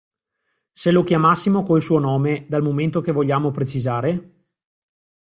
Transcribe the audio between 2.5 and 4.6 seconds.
momento che vogliamo precisare?